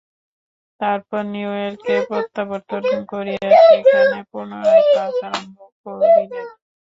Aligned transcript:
তারপর 0.79 1.21
নিউ 1.33 1.51
ইয়র্কে 1.57 1.95
প্রত্যাবর্তন 2.07 2.83
করিয়া 3.11 3.49
সেখানে 3.67 4.17
পুনরায় 4.31 4.83
ক্লাস 4.89 5.15
আরম্ভ 5.27 5.55
করিলেন। 5.83 6.47